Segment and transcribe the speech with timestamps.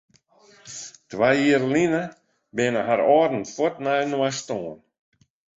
[1.09, 1.93] Twa jier lyn
[2.55, 4.79] binne har âlden fuort nei inoar stoarn.